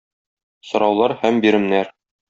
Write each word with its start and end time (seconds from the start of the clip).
Сораулар 0.71 1.15
һәм 1.23 1.41
биремнәр. 1.47 1.97